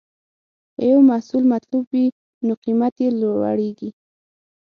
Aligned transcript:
که 0.73 0.81
یو 0.91 0.99
محصول 1.09 1.43
مطلوب 1.53 1.85
وي، 1.93 2.05
نو 2.45 2.53
قیمت 2.63 2.93
یې 3.03 3.09
لوړېږي. 3.19 3.89